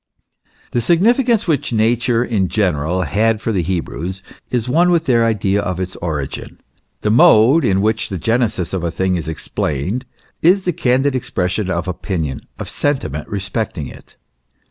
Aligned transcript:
The 0.71 0.81
significance 0.81 1.47
which 1.47 1.71
nature 1.71 2.25
in 2.25 2.47
general 2.47 3.03
had 3.03 3.39
for 3.39 3.51
the 3.51 3.61
Hebrews 3.61 4.23
is 4.49 4.67
one 4.67 4.89
with 4.89 5.05
their 5.05 5.23
idea 5.23 5.61
of 5.61 5.79
its 5.79 5.95
origin. 5.97 6.59
The 7.01 7.11
mode 7.11 7.63
in 7.63 7.81
which 7.81 8.09
the 8.09 8.17
genesis 8.17 8.73
of 8.73 8.83
a 8.83 8.89
thing 8.89 9.13
is 9.13 9.27
explained 9.27 10.05
is 10.41 10.65
the 10.65 10.73
candid 10.73 11.15
expression 11.15 11.69
of 11.69 11.87
opinion, 11.87 12.41
of 12.57 12.67
sen 12.67 12.97
timent 12.97 13.25
respecting 13.27 13.85
it. 13.87 14.17